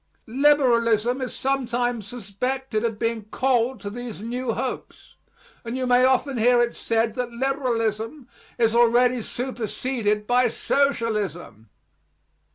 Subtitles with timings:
[0.25, 5.13] Liberalism is sometimes suspected of being cold to these new hopes,
[5.63, 8.27] and you may often hear it said that Liberalism
[8.57, 11.69] is already superseded by Socialism.